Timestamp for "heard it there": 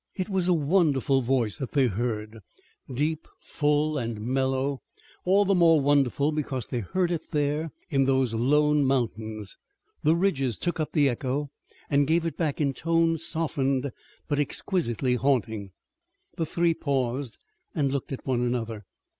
6.79-7.69